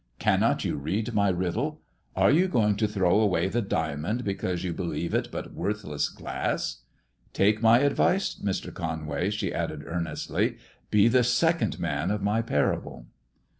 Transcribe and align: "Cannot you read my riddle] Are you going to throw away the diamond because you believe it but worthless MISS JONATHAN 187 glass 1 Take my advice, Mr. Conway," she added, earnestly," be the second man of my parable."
"Cannot 0.17 0.65
you 0.65 0.77
read 0.77 1.13
my 1.13 1.29
riddle] 1.29 1.79
Are 2.15 2.31
you 2.31 2.47
going 2.47 2.75
to 2.77 2.87
throw 2.87 3.19
away 3.19 3.47
the 3.49 3.61
diamond 3.61 4.23
because 4.23 4.63
you 4.63 4.73
believe 4.73 5.13
it 5.13 5.27
but 5.31 5.53
worthless 5.53 6.09
MISS 6.11 6.15
JONATHAN 6.17 6.35
187 7.35 7.61
glass 7.61 7.61
1 7.61 7.61
Take 7.61 7.61
my 7.61 7.85
advice, 7.85 8.35
Mr. 8.43 8.73
Conway," 8.73 9.29
she 9.29 9.53
added, 9.53 9.83
earnestly," 9.85 10.57
be 10.89 11.07
the 11.07 11.23
second 11.23 11.79
man 11.79 12.09
of 12.09 12.23
my 12.23 12.41
parable." 12.41 13.05